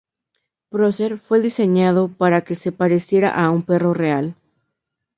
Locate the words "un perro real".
3.51-4.33